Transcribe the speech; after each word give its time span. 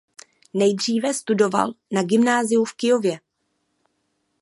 Nejdříve 0.53 1.13
studoval 1.13 1.73
na 1.91 2.03
gymnáziu 2.03 2.65
v 2.65 2.73
Kyjově. 2.73 3.19